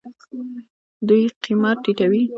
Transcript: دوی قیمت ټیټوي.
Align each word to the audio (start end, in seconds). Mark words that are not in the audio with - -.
دوی 1.07 1.23
قیمت 1.43 1.77
ټیټوي. 1.83 2.21